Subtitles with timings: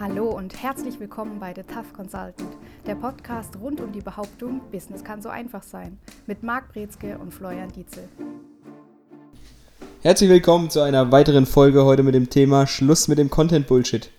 [0.00, 5.04] Hallo und herzlich willkommen bei The Tough Consultant, der Podcast rund um die Behauptung, Business
[5.04, 8.08] kann so einfach sein, mit Marc Brezke und Florian Dietzel.
[10.00, 14.10] Herzlich willkommen zu einer weiteren Folge heute mit dem Thema Schluss mit dem Content Bullshit.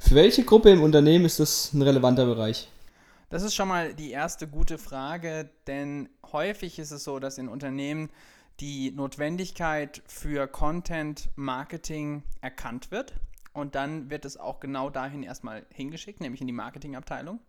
[0.00, 2.70] Für welche Gruppe im Unternehmen ist das ein relevanter Bereich?
[3.28, 7.48] Das ist schon mal die erste gute Frage, denn häufig ist es so, dass in
[7.48, 8.08] Unternehmen
[8.60, 13.12] die Notwendigkeit für Content Marketing erkannt wird
[13.56, 17.40] und dann wird es auch genau dahin erstmal hingeschickt, nämlich in die Marketingabteilung.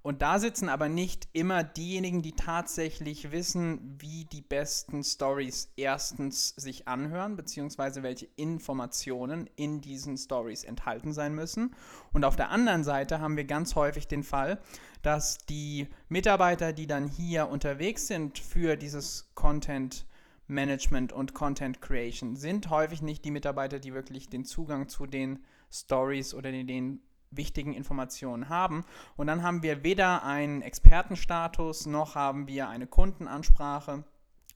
[0.00, 6.50] Und da sitzen aber nicht immer diejenigen, die tatsächlich wissen, wie die besten Stories erstens
[6.50, 11.74] sich anhören, beziehungsweise welche Informationen in diesen Stories enthalten sein müssen.
[12.12, 14.60] Und auf der anderen Seite haben wir ganz häufig den Fall,
[15.02, 20.06] dass die Mitarbeiter, die dann hier unterwegs sind für dieses Content
[20.48, 25.44] Management und Content Creation sind häufig nicht die Mitarbeiter, die wirklich den Zugang zu den
[25.70, 27.00] Stories oder den, den
[27.30, 28.84] wichtigen Informationen haben.
[29.16, 34.04] Und dann haben wir weder einen Expertenstatus, noch haben wir eine Kundenansprache,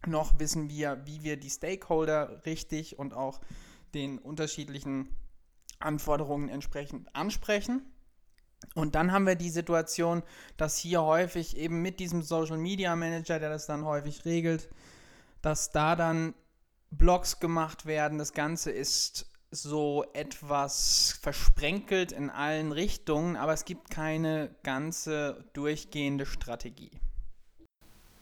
[0.06, 3.40] noch wissen wir, wie wir die Stakeholder richtig und auch
[3.94, 5.14] den unterschiedlichen
[5.78, 7.82] Anforderungen entsprechend ansprechen.
[8.74, 10.22] Und dann haben wir die Situation,
[10.56, 14.70] dass hier häufig eben mit diesem Social Media Manager, der das dann häufig regelt,
[15.42, 16.34] dass da dann
[16.90, 18.18] Blogs gemacht werden.
[18.18, 26.24] Das Ganze ist so etwas versprenkelt in allen Richtungen, aber es gibt keine ganze durchgehende
[26.24, 26.90] Strategie.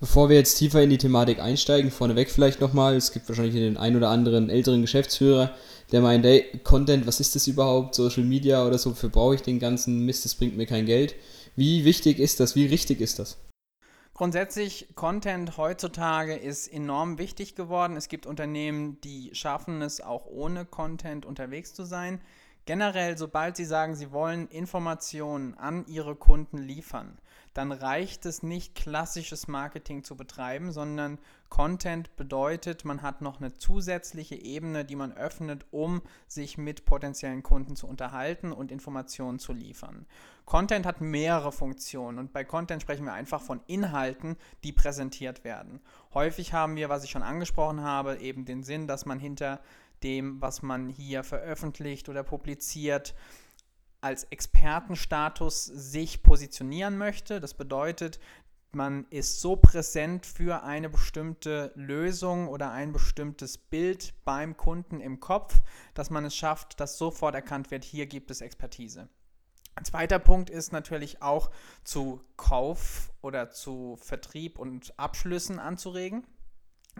[0.01, 3.77] Bevor wir jetzt tiefer in die Thematik einsteigen, vorneweg vielleicht nochmal, es gibt wahrscheinlich den
[3.77, 5.55] einen oder anderen älteren Geschäftsführer,
[5.93, 9.43] der meint, ey, Content, was ist das überhaupt, Social Media oder so, wofür brauche ich
[9.43, 11.15] den ganzen Mist, das bringt mir kein Geld.
[11.55, 13.37] Wie wichtig ist das, wie richtig ist das?
[14.21, 17.97] Grundsätzlich, Content heutzutage ist enorm wichtig geworden.
[17.97, 22.21] Es gibt Unternehmen, die schaffen es auch ohne Content unterwegs zu sein.
[22.67, 27.19] Generell, sobald Sie sagen, Sie wollen Informationen an Ihre Kunden liefern,
[27.55, 33.53] dann reicht es nicht, klassisches Marketing zu betreiben, sondern Content bedeutet, man hat noch eine
[33.55, 39.53] zusätzliche Ebene, die man öffnet, um sich mit potenziellen Kunden zu unterhalten und Informationen zu
[39.53, 40.07] liefern.
[40.45, 45.81] Content hat mehrere Funktionen und bei Content sprechen wir einfach von Inhalten, die präsentiert werden.
[46.15, 49.61] Häufig haben wir, was ich schon angesprochen habe, eben den Sinn, dass man hinter
[50.03, 53.15] dem, was man hier veröffentlicht oder publiziert,
[54.01, 57.41] als Expertenstatus sich positionieren möchte.
[57.41, 58.19] Das bedeutet,
[58.73, 65.19] man ist so präsent für eine bestimmte Lösung oder ein bestimmtes Bild beim Kunden im
[65.19, 65.61] Kopf,
[65.95, 69.09] dass man es schafft, dass sofort erkannt wird, hier gibt es Expertise.
[69.75, 71.51] Ein zweiter Punkt ist natürlich auch
[71.85, 76.27] zu Kauf oder zu Vertrieb und Abschlüssen anzuregen.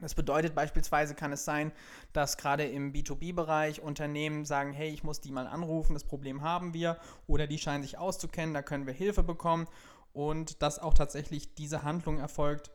[0.01, 1.73] Das bedeutet beispielsweise kann es sein,
[2.13, 6.75] dass gerade im B2B-Bereich Unternehmen sagen, hey, ich muss die mal anrufen, das Problem haben
[6.75, 6.97] wir
[7.27, 9.67] oder die scheinen sich auszukennen, da können wir Hilfe bekommen
[10.13, 12.71] und dass auch tatsächlich diese Handlung erfolgt.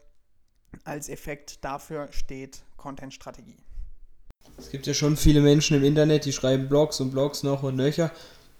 [0.84, 3.58] Als Effekt dafür steht Content-Strategie.
[4.58, 7.75] Es gibt ja schon viele Menschen im Internet, die schreiben Blogs und Blogs noch und
[7.75, 8.12] nöcher.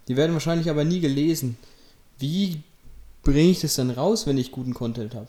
[0.08, 1.56] Die werden wahrscheinlich aber nie gelesen.
[2.18, 2.62] Wie
[3.22, 5.28] bringe ich das dann raus, wenn ich guten Content habe?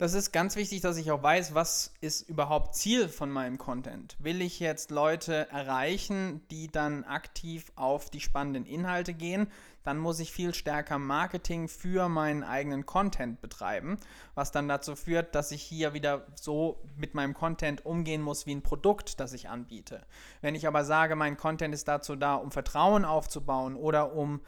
[0.00, 4.16] Das ist ganz wichtig, dass ich auch weiß, was ist überhaupt Ziel von meinem Content.
[4.18, 9.48] Will ich jetzt Leute erreichen, die dann aktiv auf die spannenden Inhalte gehen,
[9.82, 13.98] dann muss ich viel stärker Marketing für meinen eigenen Content betreiben,
[14.34, 18.54] was dann dazu führt, dass ich hier wieder so mit meinem Content umgehen muss wie
[18.54, 20.00] ein Produkt, das ich anbiete.
[20.40, 24.40] Wenn ich aber sage, mein Content ist dazu da, um Vertrauen aufzubauen oder um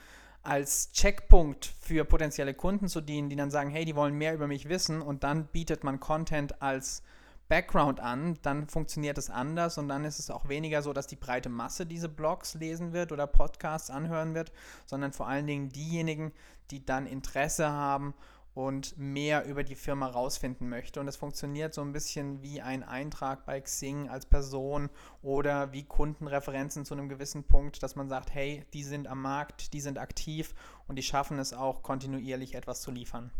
[0.42, 4.46] als Checkpunkt für potenzielle Kunden zu dienen, die dann sagen, hey, die wollen mehr über
[4.46, 7.02] mich wissen und dann bietet man Content als
[7.48, 11.16] Background an, dann funktioniert es anders und dann ist es auch weniger so, dass die
[11.16, 14.52] breite Masse diese Blogs lesen wird oder Podcasts anhören wird,
[14.86, 16.32] sondern vor allen Dingen diejenigen,
[16.70, 18.14] die dann Interesse haben
[18.54, 21.00] und mehr über die Firma rausfinden möchte.
[21.00, 24.90] Und es funktioniert so ein bisschen wie ein Eintrag bei Xing als Person
[25.22, 29.72] oder wie Kundenreferenzen zu einem gewissen Punkt, dass man sagt, hey, die sind am Markt,
[29.72, 30.54] die sind aktiv
[30.86, 33.30] und die schaffen es auch kontinuierlich etwas zu liefern.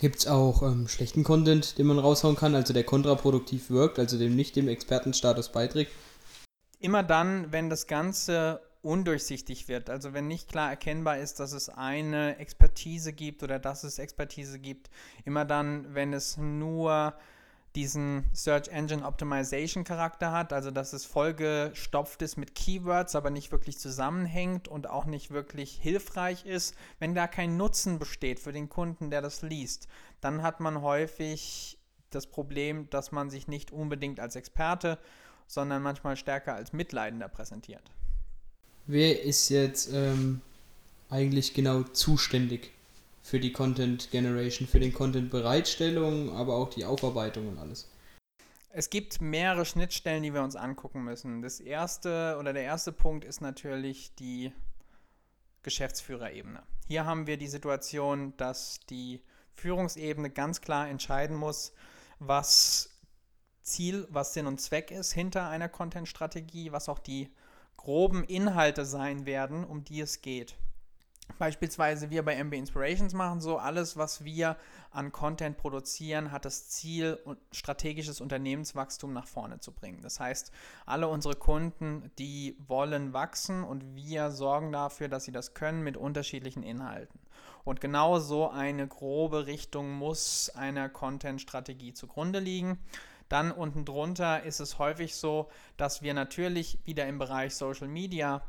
[0.00, 4.18] Gibt es auch ähm, schlechten Content, den man raushauen kann, also der kontraproduktiv wirkt, also
[4.18, 5.90] dem nicht dem Expertenstatus beiträgt?
[6.78, 9.90] Immer dann, wenn das Ganze undurchsichtig wird.
[9.90, 14.58] Also wenn nicht klar erkennbar ist, dass es eine Expertise gibt oder dass es Expertise
[14.58, 14.88] gibt.
[15.24, 17.14] Immer dann, wenn es nur
[17.74, 23.52] diesen Search Engine Optimization Charakter hat, also dass es vollgestopft ist mit Keywords, aber nicht
[23.52, 26.74] wirklich zusammenhängt und auch nicht wirklich hilfreich ist.
[26.98, 29.88] Wenn da kein Nutzen besteht für den Kunden, der das liest,
[30.22, 31.78] dann hat man häufig
[32.10, 34.98] das Problem, dass man sich nicht unbedingt als Experte,
[35.46, 37.90] sondern manchmal stärker als Mitleidender präsentiert.
[38.88, 40.40] Wer ist jetzt ähm,
[41.10, 42.70] eigentlich genau zuständig
[43.22, 47.88] für die Content Generation, für den Content Bereitstellung, aber auch die Aufarbeitung und alles?
[48.70, 51.42] Es gibt mehrere Schnittstellen, die wir uns angucken müssen.
[51.42, 54.52] Das erste oder der erste Punkt ist natürlich die
[55.62, 56.62] Geschäftsführerebene.
[56.86, 59.20] Hier haben wir die Situation, dass die
[59.56, 61.72] Führungsebene ganz klar entscheiden muss,
[62.20, 62.90] was
[63.62, 67.30] Ziel, was Sinn und Zweck ist hinter einer Content-Strategie, was auch die
[67.76, 70.56] groben Inhalte sein werden, um die es geht.
[71.38, 74.56] Beispielsweise wir bei MB Inspirations machen so, alles, was wir
[74.90, 77.18] an Content produzieren, hat das Ziel,
[77.52, 80.00] strategisches Unternehmenswachstum nach vorne zu bringen.
[80.02, 80.50] Das heißt,
[80.86, 85.96] alle unsere Kunden, die wollen wachsen und wir sorgen dafür, dass sie das können mit
[85.96, 87.20] unterschiedlichen Inhalten.
[87.64, 92.78] Und genau so eine grobe Richtung muss einer Content-Strategie zugrunde liegen.
[93.28, 98.42] Dann unten drunter ist es häufig so, dass wir natürlich wieder im Bereich Social Media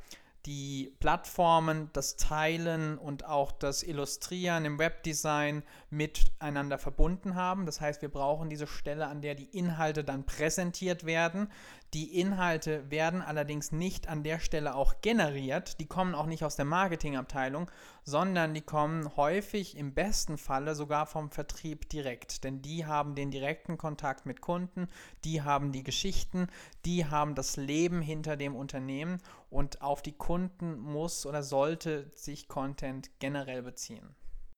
[0.47, 7.65] die Plattformen, das Teilen und auch das Illustrieren im Webdesign miteinander verbunden haben.
[7.65, 11.51] Das heißt, wir brauchen diese Stelle, an der die Inhalte dann präsentiert werden.
[11.93, 15.79] Die Inhalte werden allerdings nicht an der Stelle auch generiert.
[15.79, 17.71] Die kommen auch nicht aus der Marketingabteilung,
[18.03, 22.43] sondern die kommen häufig im besten Falle sogar vom Vertrieb direkt.
[22.43, 24.87] Denn die haben den direkten Kontakt mit Kunden,
[25.23, 26.47] die haben die Geschichten,
[26.83, 29.19] die haben das Leben hinter dem Unternehmen
[29.49, 34.13] und auf die Kunden muss oder sollte sich Content generell beziehen.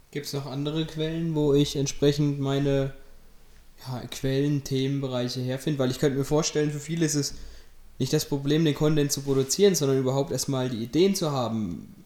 [0.10, 2.96] Gibt es noch andere Quellen, wo ich entsprechend meine
[3.88, 5.80] ja, Quellen, Themenbereiche herfinde?
[5.80, 7.36] Weil ich könnte mir vorstellen, für viele ist es
[7.98, 12.06] nicht das Problem, den Content zu produzieren, sondern überhaupt erstmal die Ideen zu haben,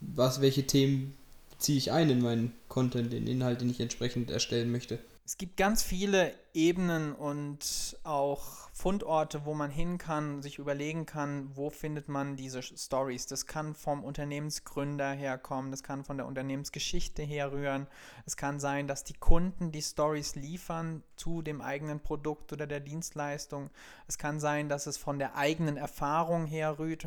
[0.00, 1.14] was, welche Themen
[1.58, 4.98] ziehe ich ein in meinen Content, den Inhalt, den ich entsprechend erstellen möchte.
[5.32, 11.50] Es gibt ganz viele Ebenen und auch Fundorte, wo man hin kann, sich überlegen kann,
[11.54, 13.28] wo findet man diese Stories.
[13.28, 17.86] Das kann vom Unternehmensgründer herkommen, das kann von der Unternehmensgeschichte herrühren.
[18.26, 22.80] Es kann sein, dass die Kunden die Stories liefern zu dem eigenen Produkt oder der
[22.80, 23.70] Dienstleistung.
[24.08, 27.06] Es kann sein, dass es von der eigenen Erfahrung herrührt,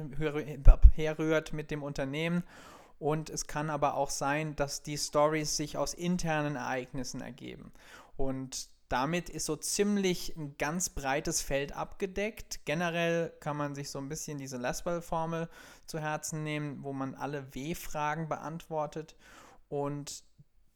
[0.96, 2.44] herrührt mit dem Unternehmen.
[2.98, 7.74] Und es kann aber auch sein, dass die Stories sich aus internen Ereignissen ergeben.
[8.18, 12.66] Und damit ist so ziemlich ein ganz breites Feld abgedeckt.
[12.66, 15.50] Generell kann man sich so ein bisschen diese Laswell-Formel
[15.88, 19.16] zu Herzen nehmen, wo man alle W-Fragen beantwortet.
[19.70, 20.24] Und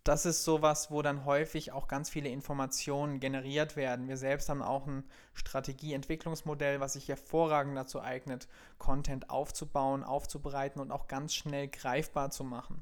[0.03, 4.07] das ist sowas, wo dann häufig auch ganz viele Informationen generiert werden.
[4.07, 5.03] Wir selbst haben auch ein
[5.33, 8.47] Strategieentwicklungsmodell, was sich hervorragend dazu eignet,
[8.79, 12.81] Content aufzubauen, aufzubereiten und auch ganz schnell greifbar zu machen.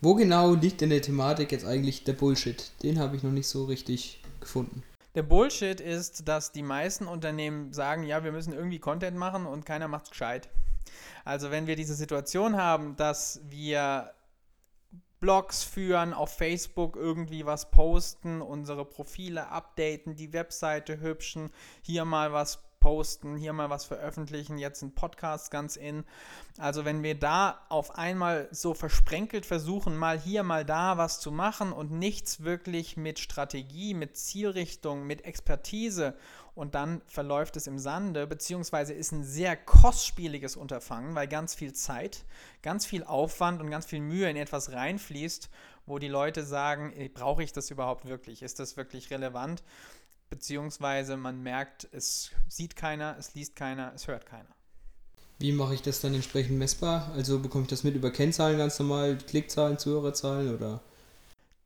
[0.00, 2.72] Wo genau liegt in der Thematik jetzt eigentlich der Bullshit?
[2.82, 4.82] Den habe ich noch nicht so richtig gefunden.
[5.14, 9.64] Der Bullshit ist, dass die meisten Unternehmen sagen, ja, wir müssen irgendwie Content machen und
[9.64, 10.48] keiner macht es gescheit.
[11.24, 14.12] Also wenn wir diese Situation haben, dass wir
[15.20, 21.50] Blogs führen, auf Facebook irgendwie was posten, unsere Profile updaten, die Webseite hübschen,
[21.80, 26.04] hier mal was posten, hier mal was veröffentlichen, jetzt ein Podcast ganz in.
[26.58, 31.32] Also wenn wir da auf einmal so versprenkelt versuchen, mal hier, mal da was zu
[31.32, 36.12] machen und nichts wirklich mit Strategie, mit Zielrichtung, mit Expertise
[36.54, 41.72] und dann verläuft es im Sande, beziehungsweise ist ein sehr kostspieliges Unterfangen, weil ganz viel
[41.72, 42.26] Zeit,
[42.60, 45.48] ganz viel Aufwand und ganz viel Mühe in etwas reinfließt,
[45.86, 48.42] wo die Leute sagen, brauche ich das überhaupt wirklich?
[48.42, 49.62] Ist das wirklich relevant?
[50.30, 54.54] Beziehungsweise man merkt, es sieht keiner, es liest keiner, es hört keiner.
[55.38, 57.10] Wie mache ich das dann entsprechend messbar?
[57.14, 60.80] Also bekomme ich das mit über Kennzahlen ganz normal, Klickzahlen, Zuhörerzahlen oder?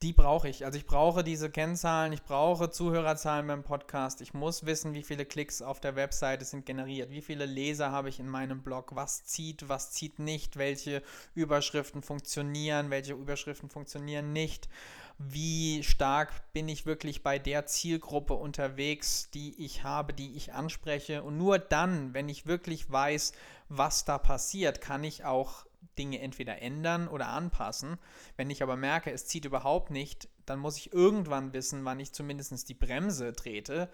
[0.03, 0.65] Die brauche ich.
[0.65, 4.21] Also ich brauche diese Kennzahlen, ich brauche Zuhörerzahlen beim Podcast.
[4.21, 8.09] Ich muss wissen, wie viele Klicks auf der Webseite sind generiert, wie viele Leser habe
[8.09, 11.03] ich in meinem Blog, was zieht, was zieht nicht, welche
[11.35, 14.69] Überschriften funktionieren, welche Überschriften funktionieren nicht
[15.18, 21.25] wie stark bin ich wirklich bei der Zielgruppe unterwegs, die ich habe, die ich anspreche.
[21.25, 23.32] Und nur dann, wenn ich wirklich weiß,
[23.68, 25.66] was da passiert, kann ich auch
[25.98, 27.98] Dinge entweder ändern oder anpassen.
[28.37, 32.12] Wenn ich aber merke, es zieht überhaupt nicht, dann muss ich irgendwann wissen, wann ich
[32.12, 33.88] zumindest die Bremse trete,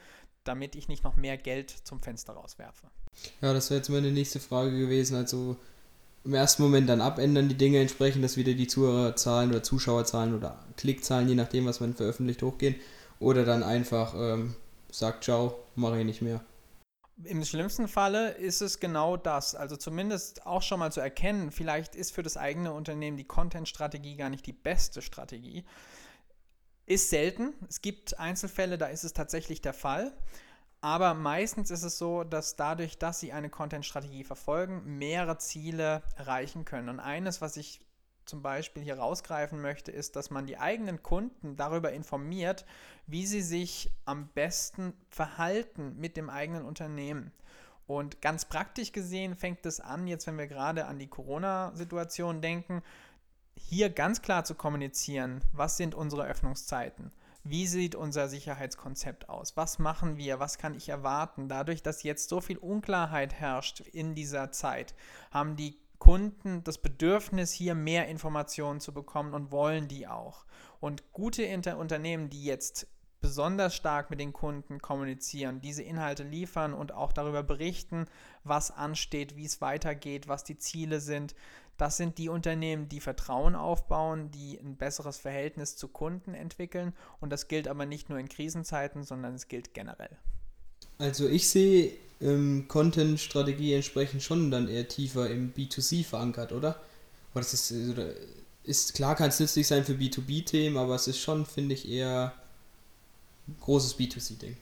[0.44, 2.90] damit ich nicht noch mehr Geld zum Fenster rauswerfe.
[3.40, 5.16] Ja, das wäre jetzt meine nächste Frage gewesen.
[5.16, 5.56] Also
[6.24, 10.58] im ersten Moment dann abändern, die Dinge entsprechend, dass wieder die Zuhörerzahlen oder Zuschauerzahlen oder
[10.76, 12.76] Klickzahlen, je nachdem, was man veröffentlicht, hochgehen.
[13.20, 14.56] Oder dann einfach ähm,
[14.90, 16.40] sagt, ciao, mache ich nicht mehr.
[17.22, 19.54] Im schlimmsten Falle ist es genau das.
[19.54, 24.16] Also zumindest auch schon mal zu erkennen, vielleicht ist für das eigene Unternehmen die Content-Strategie
[24.16, 25.64] gar nicht die beste Strategie.
[26.86, 27.52] Ist selten.
[27.68, 30.12] Es gibt Einzelfälle, da ist es tatsächlich der Fall.
[30.84, 36.66] Aber meistens ist es so, dass dadurch, dass sie eine Content-Strategie verfolgen, mehrere Ziele erreichen
[36.66, 36.90] können.
[36.90, 37.80] Und eines, was ich
[38.26, 42.66] zum Beispiel hier rausgreifen möchte, ist, dass man die eigenen Kunden darüber informiert,
[43.06, 47.32] wie sie sich am besten verhalten mit dem eigenen Unternehmen.
[47.86, 52.82] Und ganz praktisch gesehen fängt es an, jetzt wenn wir gerade an die Corona-Situation denken,
[53.56, 57.10] hier ganz klar zu kommunizieren, was sind unsere Öffnungszeiten,
[57.44, 61.48] wie sieht unser Sicherheitskonzept aus, was machen wir, was kann ich erwarten.
[61.48, 64.94] Dadurch, dass jetzt so viel Unklarheit herrscht in dieser Zeit,
[65.30, 70.44] haben die Kunden das Bedürfnis, hier mehr Informationen zu bekommen und wollen die auch.
[70.80, 72.86] Und gute Inter Unternehmen, die jetzt
[73.24, 78.04] besonders stark mit den Kunden kommunizieren, diese Inhalte liefern und auch darüber berichten,
[78.42, 81.34] was ansteht, wie es weitergeht, was die Ziele sind.
[81.76, 86.92] Das sind die Unternehmen, die Vertrauen aufbauen, die ein besseres Verhältnis zu Kunden entwickeln.
[87.20, 90.16] Und das gilt aber nicht nur in Krisenzeiten, sondern es gilt generell.
[90.98, 96.80] Also ich sehe ähm, Content-Strategie entsprechend schon dann eher tiefer im B2C verankert, oder?
[97.32, 98.14] Aber das ist, äh,
[98.62, 102.32] ist klar, kann es nützlich sein für B2B-Themen, aber es ist schon, finde ich, eher
[103.48, 104.56] ein großes B2C-Ding.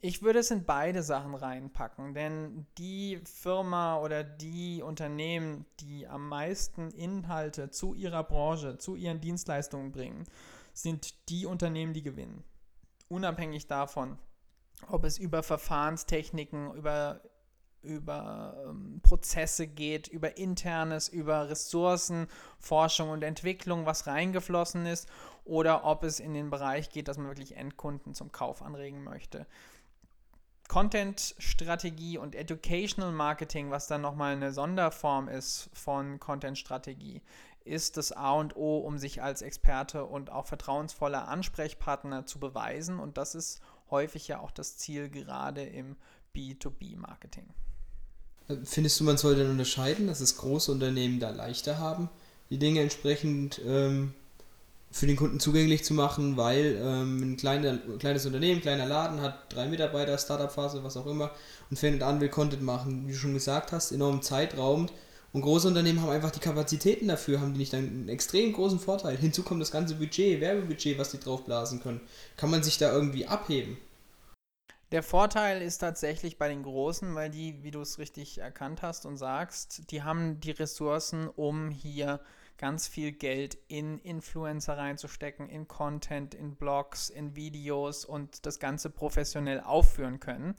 [0.00, 6.28] Ich würde es in beide Sachen reinpacken, denn die Firma oder die Unternehmen, die am
[6.28, 10.24] meisten Inhalte zu ihrer Branche, zu ihren Dienstleistungen bringen,
[10.72, 12.44] sind die Unternehmen, die gewinnen.
[13.08, 14.18] Unabhängig davon,
[14.86, 17.20] ob es über Verfahrenstechniken, über,
[17.82, 22.28] über ähm, Prozesse geht, über Internes, über Ressourcen,
[22.60, 25.08] Forschung und Entwicklung, was reingeflossen ist,
[25.44, 29.44] oder ob es in den Bereich geht, dass man wirklich Endkunden zum Kauf anregen möchte.
[30.68, 37.22] Content-Strategie und Educational Marketing, was dann nochmal eine Sonderform ist von Content-Strategie,
[37.64, 42.98] ist das A und O, um sich als Experte und auch vertrauensvoller Ansprechpartner zu beweisen.
[42.98, 43.60] Und das ist
[43.90, 45.96] häufig ja auch das Ziel gerade im
[46.34, 47.48] B2B-Marketing.
[48.64, 52.08] Findest du, man soll dann unterscheiden, dass es große Unternehmen da leichter haben,
[52.48, 54.14] die Dinge entsprechend ähm,
[54.90, 59.52] für den Kunden zugänglich zu machen, weil ähm, ein kleiner, kleines Unternehmen, kleiner Laden hat
[59.52, 61.30] drei Mitarbeiter, Startup-Phase, was auch immer,
[61.70, 64.88] und fängt an, will Content machen, wie du schon gesagt hast, enormen Zeitraum.
[65.32, 69.16] Und große Unternehmen haben einfach die Kapazitäten dafür, haben die nicht einen extrem großen Vorteil.
[69.16, 72.00] Hinzu kommt das ganze Budget, Werbebudget, was die draufblasen können.
[72.38, 73.76] Kann man sich da irgendwie abheben?
[74.90, 79.04] Der Vorteil ist tatsächlich bei den Großen, weil die, wie du es richtig erkannt hast
[79.04, 82.20] und sagst, die haben die Ressourcen, um hier
[82.58, 88.90] ganz viel Geld in Influencer reinzustecken, in Content, in Blogs, in Videos und das Ganze
[88.90, 90.54] professionell aufführen können.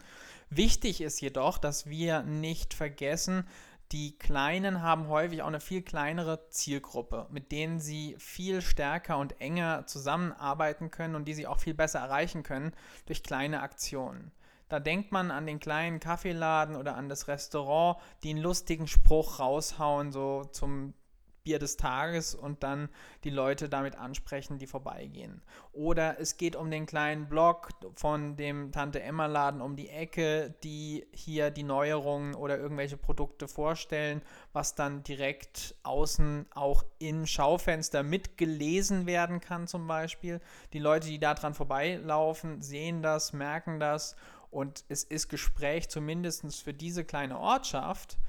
[0.50, 3.46] Wichtig ist jedoch, dass wir nicht vergessen,
[3.92, 9.42] die Kleinen haben häufig auch eine viel kleinere Zielgruppe, mit denen sie viel stärker und
[9.42, 12.72] enger zusammenarbeiten können und die sie auch viel besser erreichen können
[13.08, 14.32] durch kleine Aktionen.
[14.68, 19.40] Da denkt man an den kleinen Kaffeeladen oder an das Restaurant, die einen lustigen Spruch
[19.40, 20.94] raushauen, so zum
[21.50, 22.90] Bier des Tages und dann
[23.24, 25.42] die Leute damit ansprechen, die vorbeigehen.
[25.74, 30.54] Oder es geht um den kleinen Blog von dem Tante Emma Laden um die Ecke,
[30.64, 34.22] die hier die Neuerungen oder irgendwelche Produkte vorstellen,
[34.54, 40.42] was dann direkt außen auch im Schaufenster mitgelesen werden kann zum Beispiel.
[40.74, 44.16] Die Leute, die da dran vorbeilaufen, sehen das, merken das
[44.52, 48.20] und es ist Gespräch zumindest für diese kleine Ortschaft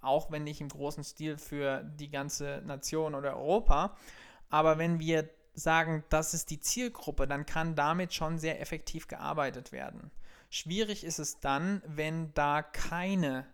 [0.00, 3.96] auch wenn nicht im großen Stil für die ganze Nation oder Europa.
[4.48, 9.72] Aber wenn wir sagen, das ist die Zielgruppe, dann kann damit schon sehr effektiv gearbeitet
[9.72, 10.10] werden.
[10.50, 13.46] Schwierig ist es dann, wenn da keine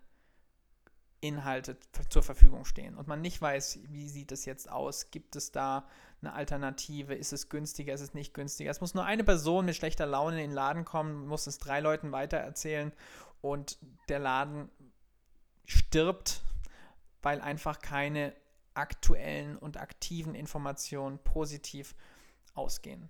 [1.19, 1.77] Inhalte
[2.09, 5.87] zur Verfügung stehen und man nicht weiß, wie sieht es jetzt aus, gibt es da
[6.21, 8.69] eine Alternative, ist es günstiger, ist es nicht günstiger.
[8.71, 11.79] Es muss nur eine Person mit schlechter Laune in den Laden kommen, muss es drei
[11.79, 12.91] Leuten weitererzählen
[13.41, 14.69] und der Laden
[15.65, 16.41] stirbt,
[17.21, 18.33] weil einfach keine
[18.73, 21.95] aktuellen und aktiven Informationen positiv
[22.53, 23.09] ausgehen.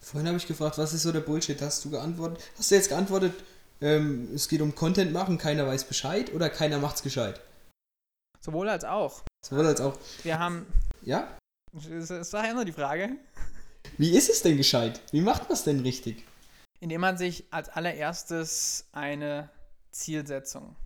[0.00, 1.60] Vorhin habe ich gefragt, was ist so der Bullshit?
[1.60, 2.42] Hast du geantwortet?
[2.58, 3.34] Hast du jetzt geantwortet,
[3.80, 7.40] ähm, es geht um Content machen, keiner weiß Bescheid oder keiner macht's gescheit?
[8.40, 9.22] Sowohl als auch.
[9.44, 9.98] Sowohl als auch.
[10.22, 10.66] Wir haben.
[11.02, 11.36] Ja?
[11.72, 13.16] Das ist daher nur die Frage.
[13.98, 15.00] Wie ist es denn gescheit?
[15.10, 16.24] Wie macht man es denn richtig?
[16.80, 19.50] Indem man sich als allererstes eine
[19.90, 20.76] Zielsetzung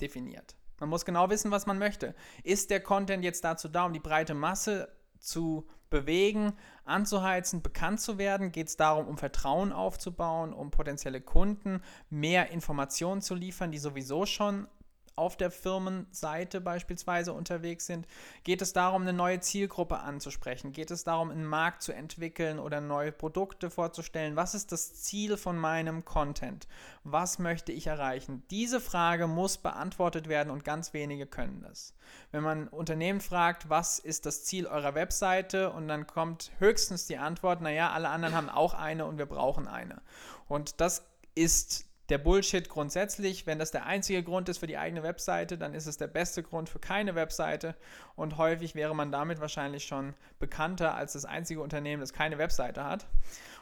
[0.00, 0.56] definiert.
[0.78, 2.14] Man muss genau wissen, was man möchte.
[2.42, 4.88] Ist der Content jetzt dazu da, um die breite Masse
[5.18, 6.52] zu bewegen,
[6.84, 8.52] anzuheizen, bekannt zu werden?
[8.52, 14.26] Geht es darum, um Vertrauen aufzubauen, um potenzielle Kunden mehr Informationen zu liefern, die sowieso
[14.26, 14.68] schon
[15.16, 18.06] auf der Firmenseite beispielsweise unterwegs sind?
[18.44, 20.72] Geht es darum, eine neue Zielgruppe anzusprechen?
[20.72, 24.36] Geht es darum, einen Markt zu entwickeln oder neue Produkte vorzustellen?
[24.36, 26.68] Was ist das Ziel von meinem Content?
[27.02, 28.42] Was möchte ich erreichen?
[28.50, 31.94] Diese Frage muss beantwortet werden und ganz wenige können das.
[32.30, 37.18] Wenn man Unternehmen fragt, was ist das Ziel eurer Webseite und dann kommt höchstens die
[37.18, 40.02] Antwort, naja, alle anderen haben auch eine und wir brauchen eine.
[40.48, 41.04] Und das
[41.34, 43.46] ist der Bullshit grundsätzlich.
[43.46, 46.42] Wenn das der einzige Grund ist für die eigene Webseite, dann ist es der beste
[46.42, 47.74] Grund für keine Webseite.
[48.14, 52.84] Und häufig wäre man damit wahrscheinlich schon bekannter als das einzige Unternehmen, das keine Webseite
[52.84, 53.06] hat.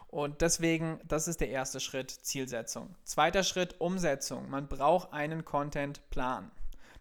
[0.09, 2.95] Und deswegen, das ist der erste Schritt, Zielsetzung.
[3.05, 4.49] Zweiter Schritt, Umsetzung.
[4.49, 6.51] Man braucht einen Contentplan.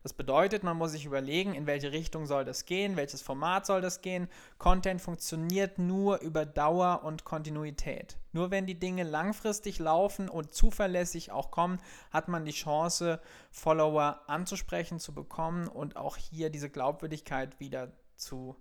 [0.03, 3.79] Das bedeutet, man muss sich überlegen, in welche Richtung soll das gehen, welches Format soll
[3.79, 4.27] das gehen.
[4.57, 8.17] Content funktioniert nur über Dauer und Kontinuität.
[8.33, 11.79] Nur wenn die Dinge langfristig laufen und zuverlässig auch kommen,
[12.11, 18.57] hat man die Chance, Follower anzusprechen, zu bekommen und auch hier diese Glaubwürdigkeit wieder zu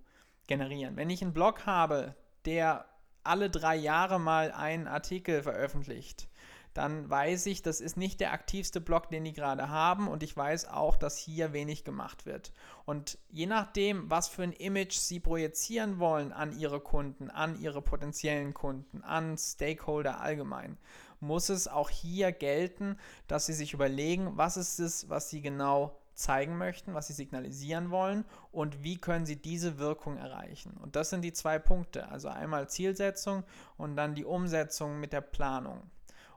[0.47, 0.95] generieren.
[0.95, 2.85] Wenn ich einen Blog habe, der
[3.25, 6.29] alle drei Jahre mal einen Artikel veröffentlicht,
[6.73, 10.35] dann weiß ich, das ist nicht der aktivste Blog, den die gerade haben und ich
[10.35, 12.51] weiß auch, dass hier wenig gemacht wird.
[12.85, 17.81] Und je nachdem, was für ein Image sie projizieren wollen an ihre Kunden, an ihre
[17.81, 20.77] potenziellen Kunden, an Stakeholder allgemein,
[21.19, 25.97] muss es auch hier gelten, dass sie sich überlegen, was ist es, was sie genau
[26.15, 30.77] zeigen möchten, was sie signalisieren wollen und wie können sie diese Wirkung erreichen.
[30.81, 33.43] Und das sind die zwei Punkte, also einmal Zielsetzung
[33.77, 35.81] und dann die Umsetzung mit der Planung.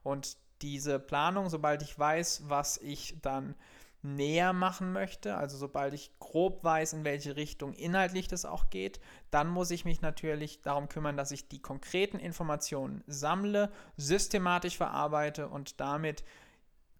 [0.06, 3.56] Und diese Planung, sobald ich weiß, was ich dann
[4.02, 9.00] näher machen möchte, also sobald ich grob weiß, in welche Richtung inhaltlich das auch geht,
[9.32, 15.48] dann muss ich mich natürlich darum kümmern, dass ich die konkreten Informationen sammle, systematisch verarbeite
[15.48, 16.22] und damit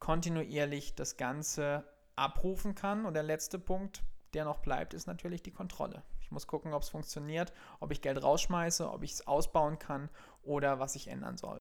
[0.01, 1.85] kontinuierlich das Ganze
[2.17, 3.07] abrufen kann.
[3.07, 4.03] Und der letzte Punkt,
[4.35, 6.03] der noch bleibt, ist natürlich die Kontrolle.
[6.21, 10.11] Ich muss gucken, ob es funktioniert, ob ich Geld rausschmeiße, ob ich es ausbauen kann
[10.43, 11.59] oder was ich ändern soll.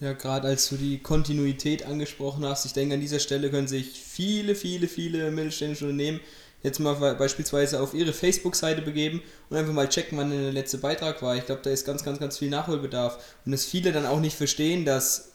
[0.00, 4.00] Ja, gerade als du die Kontinuität angesprochen hast, ich denke, an dieser Stelle können sich
[4.00, 6.20] viele, viele, viele mittelständische Unternehmen
[6.62, 11.20] jetzt mal beispielsweise auf ihre Facebook-Seite begeben und einfach mal checken, wann der letzte Beitrag
[11.22, 11.36] war.
[11.36, 13.18] Ich glaube, da ist ganz, ganz, ganz viel Nachholbedarf.
[13.44, 15.32] Und dass viele dann auch nicht verstehen, dass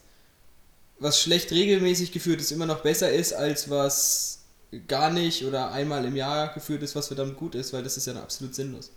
[0.98, 4.44] was schlecht regelmäßig geführt ist, immer noch besser ist, als was
[4.88, 8.06] gar nicht oder einmal im Jahr geführt ist, was verdammt gut ist, weil das ist
[8.06, 8.90] ja absolut sinnlos.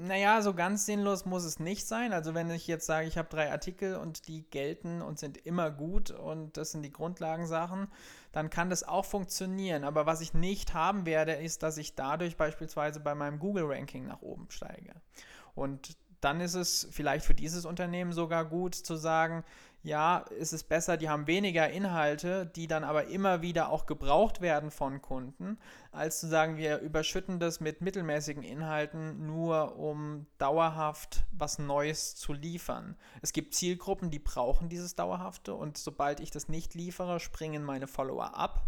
[0.00, 2.12] Naja, so ganz sinnlos muss es nicht sein.
[2.12, 5.72] Also wenn ich jetzt sage, ich habe drei Artikel und die gelten und sind immer
[5.72, 7.88] gut und das sind die Grundlagensachen,
[8.30, 9.82] dann kann das auch funktionieren.
[9.82, 14.22] Aber was ich nicht haben werde, ist, dass ich dadurch beispielsweise bei meinem Google-Ranking nach
[14.22, 14.94] oben steige.
[15.56, 19.42] Und dann ist es vielleicht für dieses Unternehmen sogar gut zu sagen,
[19.82, 24.40] ja, ist es besser, die haben weniger Inhalte, die dann aber immer wieder auch gebraucht
[24.40, 25.58] werden von Kunden,
[25.92, 32.32] als zu sagen, wir überschütten das mit mittelmäßigen Inhalten, nur um dauerhaft was Neues zu
[32.32, 32.96] liefern.
[33.22, 37.86] Es gibt Zielgruppen, die brauchen dieses Dauerhafte und sobald ich das nicht liefere, springen meine
[37.86, 38.66] Follower ab.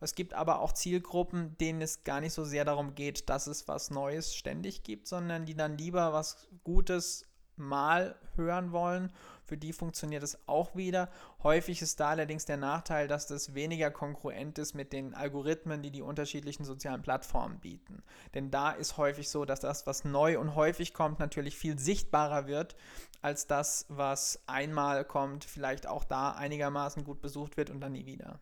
[0.00, 3.68] Es gibt aber auch Zielgruppen, denen es gar nicht so sehr darum geht, dass es
[3.68, 7.26] was Neues ständig gibt, sondern die dann lieber was Gutes
[7.56, 9.12] mal hören wollen
[9.50, 11.08] für die funktioniert es auch wieder.
[11.42, 15.90] Häufig ist da allerdings der Nachteil, dass das weniger konkurrent ist mit den Algorithmen, die
[15.90, 18.04] die unterschiedlichen sozialen Plattformen bieten.
[18.32, 22.46] Denn da ist häufig so, dass das, was neu und häufig kommt, natürlich viel sichtbarer
[22.46, 22.76] wird,
[23.22, 28.06] als das, was einmal kommt, vielleicht auch da einigermaßen gut besucht wird und dann nie
[28.06, 28.38] wieder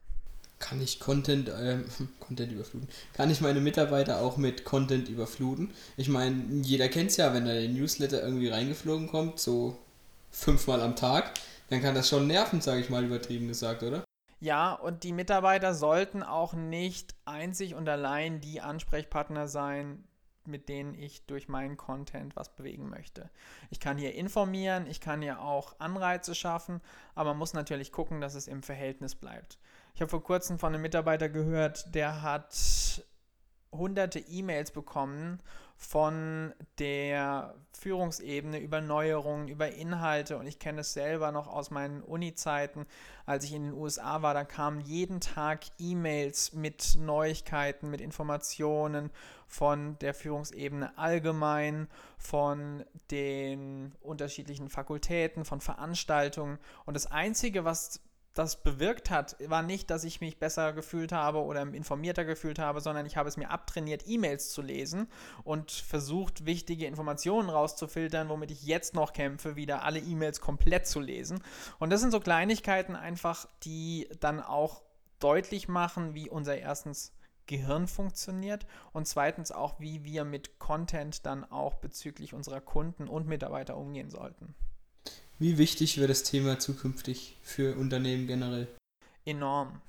[0.59, 1.79] kann ich Content, äh,
[2.21, 2.89] Content überfluten?
[3.13, 5.71] Kann ich meine Mitarbeiter auch mit Content überfluten?
[5.97, 9.79] Ich meine, jeder kennt es ja, wenn da der Newsletter irgendwie reingeflogen kommt, so
[10.31, 11.33] fünfmal am Tag,
[11.69, 14.05] dann kann das schon nerven, sage ich mal übertrieben gesagt, oder?
[14.41, 20.05] Ja, und die Mitarbeiter sollten auch nicht einzig und allein die Ansprechpartner sein,
[20.45, 23.31] mit denen ich durch meinen Content was bewegen möchte.
[23.71, 26.81] Ich kann hier informieren, ich kann hier auch Anreize schaffen,
[27.15, 29.59] aber man muss natürlich gucken, dass es im Verhältnis bleibt.
[29.95, 32.55] Ich habe vor kurzem von einem Mitarbeiter gehört, der hat
[33.73, 35.41] hunderte E-Mails bekommen
[35.79, 40.37] von der Führungsebene über Neuerungen, über Inhalte.
[40.37, 42.85] Und ich kenne es selber noch aus meinen Uni-Zeiten,
[43.27, 49.11] als ich in den USA war, da kamen jeden Tag E-Mails mit Neuigkeiten, mit Informationen
[49.47, 56.59] von der Führungsebene allgemein, von den unterschiedlichen Fakultäten, von Veranstaltungen.
[56.87, 58.01] Und das Einzige, was
[58.39, 62.81] das bewirkt hat, war nicht, dass ich mich besser gefühlt habe oder informierter gefühlt habe,
[62.81, 65.09] sondern ich habe es mir abtrainiert, E-Mails zu lesen
[65.43, 71.01] und versucht, wichtige Informationen rauszufiltern, womit ich jetzt noch kämpfe, wieder alle E-Mails komplett zu
[71.01, 71.43] lesen.
[71.81, 74.83] Und das sind so Kleinigkeiten einfach, die dann auch
[75.19, 77.13] deutlich machen, wie unser erstens
[77.49, 83.27] Gehirn funktioniert und zweitens auch, wie wir mit Content dann auch bezüglich unserer Kunden und
[83.27, 84.55] Mitarbeiter umgehen sollten.
[85.41, 88.67] Wie wichtig wird das Thema zukünftig für Unternehmen generell?
[89.25, 89.81] Enorm.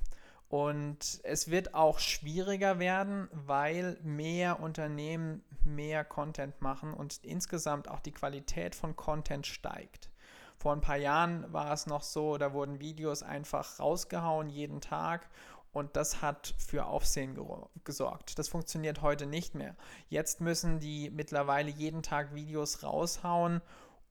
[0.47, 7.99] Und es wird auch schwieriger werden, weil mehr Unternehmen mehr Content machen und insgesamt auch
[7.99, 10.11] die Qualität von Content steigt.
[10.57, 15.29] Vor ein paar Jahren war es noch so, da wurden Videos einfach rausgehauen jeden Tag
[15.71, 17.37] und das hat für Aufsehen
[17.83, 18.37] gesorgt.
[18.37, 19.75] Das funktioniert heute nicht mehr.
[20.09, 23.61] Jetzt müssen die mittlerweile jeden Tag Videos raushauen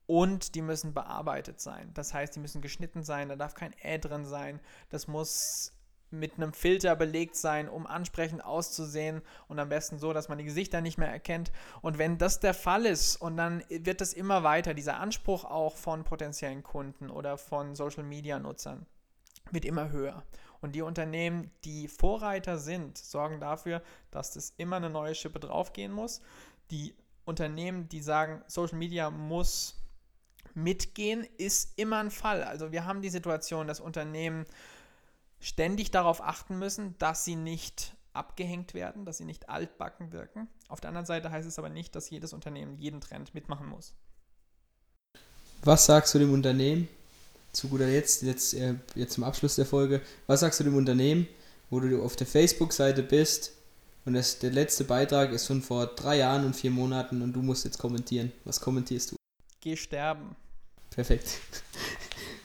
[0.09, 1.90] und die müssen bearbeitet sein.
[1.92, 4.59] Das heißt, die müssen geschnitten sein, da darf kein Ä drin sein.
[4.88, 5.75] Das muss
[6.11, 10.44] mit einem Filter belegt sein, um ansprechend auszusehen und am besten so, dass man die
[10.44, 11.53] Gesichter nicht mehr erkennt.
[11.83, 15.77] Und wenn das der Fall ist und dann wird das immer weiter, dieser Anspruch auch
[15.77, 18.87] von potenziellen Kunden oder von Social-Media-Nutzern
[19.51, 20.23] wird immer höher.
[20.62, 25.92] Und die Unternehmen, die Vorreiter sind, sorgen dafür, dass das immer eine neue Schippe draufgehen
[25.92, 26.23] muss.
[26.71, 26.94] Die
[27.27, 29.77] Unternehmen, die sagen, Social Media muss
[30.62, 32.42] mitgehen, ist immer ein Fall.
[32.42, 34.44] Also wir haben die Situation, dass Unternehmen
[35.40, 40.49] ständig darauf achten müssen, dass sie nicht abgehängt werden, dass sie nicht altbacken wirken.
[40.68, 43.94] Auf der anderen Seite heißt es aber nicht, dass jedes Unternehmen jeden Trend mitmachen muss.
[45.62, 46.88] Was sagst du dem Unternehmen,
[47.53, 51.27] zu guter Letzt, jetzt, äh, jetzt zum Abschluss der Folge, was sagst du dem Unternehmen,
[51.71, 53.53] wo du auf der Facebook-Seite bist
[54.05, 57.42] und das, der letzte Beitrag ist schon vor drei Jahren und vier Monaten und du
[57.42, 58.33] musst jetzt kommentieren.
[58.44, 59.16] Was kommentierst du?
[59.61, 60.37] Geh sterben.
[60.90, 61.27] Perfekt.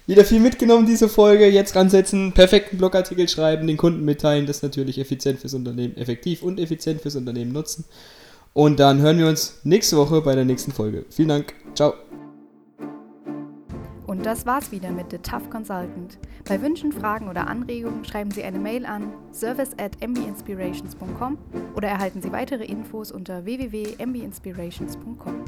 [0.06, 1.48] Wieder viel mitgenommen, diese Folge.
[1.48, 6.60] Jetzt ransetzen, perfekten Blogartikel schreiben, den Kunden mitteilen, das natürlich effizient fürs Unternehmen, effektiv und
[6.60, 7.86] effizient fürs Unternehmen nutzen.
[8.52, 11.06] Und dann hören wir uns nächste Woche bei der nächsten Folge.
[11.10, 11.54] Vielen Dank.
[11.74, 11.94] Ciao.
[14.06, 16.20] Und das war's wieder mit The Tough Consultant.
[16.48, 21.38] Bei Wünschen, Fragen oder Anregungen schreiben Sie eine Mail an service at mbinspirations.com
[21.76, 25.46] oder erhalten Sie weitere Infos unter www.mbinspirations.com.